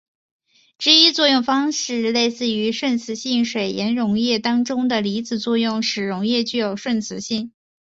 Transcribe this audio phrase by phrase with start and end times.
[0.79, 7.53] 这一作用方式类似于顺磁性水盐溶液当中的离子作用使得溶液具有顺磁性。